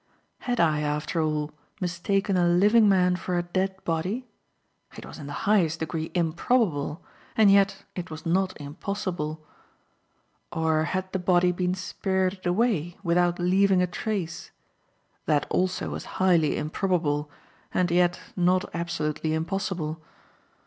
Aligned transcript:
Had 0.39 0.59
I, 0.59 0.79
after 0.79 1.21
all, 1.21 1.51
mistaken 1.79 2.35
a 2.35 2.47
living 2.47 2.89
man 2.89 3.15
for 3.17 3.37
a 3.37 3.43
dead 3.43 3.75
body? 3.83 4.25
It 4.97 5.05
was 5.05 5.19
in 5.19 5.27
the 5.27 5.31
highest 5.45 5.79
degree 5.79 6.09
improbable, 6.15 7.05
and 7.37 7.51
yet 7.51 7.85
it 7.95 8.09
was 8.09 8.25
not 8.25 8.59
impossible. 8.59 9.45
Or 10.51 10.85
had 10.85 11.13
the 11.13 11.19
body 11.19 11.51
been 11.51 11.75
spirited 11.75 12.47
away 12.47 12.97
without 13.03 13.37
leaving 13.37 13.83
a 13.83 13.85
trace? 13.85 14.49
That 15.27 15.45
also 15.51 15.91
was 15.91 16.05
highly 16.17 16.57
improbable 16.57 17.29
and 17.71 17.91
yet, 17.91 18.19
not 18.35 18.65
absolutely 18.73 19.35
impossible. 19.35 20.01